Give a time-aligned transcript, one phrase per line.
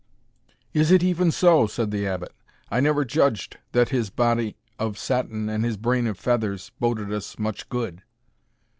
[0.73, 2.33] "Is it even so?" said the Abbot;
[2.71, 7.37] "I never judged that his body of satin and his brain of feathers boded us
[7.37, 8.01] much good."